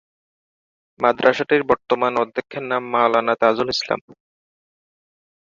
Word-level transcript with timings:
মাদ্রাসাটির 0.99 1.63
বর্তমান 1.69 2.13
অধ্যক্ষের 2.23 2.63
নাম 2.71 2.83
মাওলানা 2.93 3.33
তাজুল 3.41 3.67
ইসলাম। 3.75 3.99